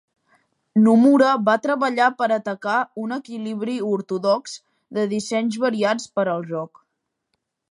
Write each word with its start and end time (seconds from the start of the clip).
Nomura 0.85 1.33
va 1.49 1.53
treballar 1.65 2.07
per 2.21 2.29
atacar 2.37 2.77
un 3.03 3.15
equilibri 3.19 3.77
ortodox 3.91 4.59
de 4.99 5.07
dissenys 5.15 5.61
variats 5.69 6.13
per 6.19 6.27
al 6.35 6.53
joc. 6.55 6.87